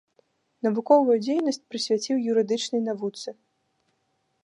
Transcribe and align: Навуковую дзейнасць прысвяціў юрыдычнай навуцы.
Навуковую 0.67 1.17
дзейнасць 1.27 1.61
прысвяціў 1.73 2.25
юрыдычнай 2.33 2.81
навуцы. 2.91 3.29